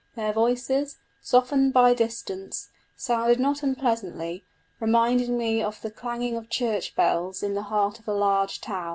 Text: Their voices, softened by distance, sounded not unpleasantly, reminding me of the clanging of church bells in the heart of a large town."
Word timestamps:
Their 0.15 0.33
voices, 0.33 0.97
softened 1.21 1.73
by 1.73 1.93
distance, 1.93 2.71
sounded 2.95 3.39
not 3.39 3.61
unpleasantly, 3.61 4.43
reminding 4.79 5.37
me 5.37 5.61
of 5.61 5.79
the 5.83 5.91
clanging 5.91 6.35
of 6.35 6.49
church 6.49 6.95
bells 6.95 7.43
in 7.43 7.53
the 7.53 7.61
heart 7.69 7.99
of 7.99 8.07
a 8.07 8.13
large 8.15 8.61
town." 8.61 8.89